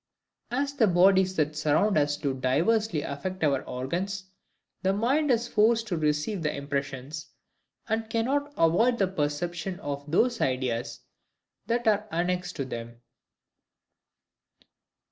[0.49, 4.23] As the bodies that surround us do diversely affect our organs,
[4.81, 7.27] the mind is forced to receive the impressions;
[7.87, 11.01] and cannot avoid the perception of those ideas
[11.67, 12.99] that are annexed to them.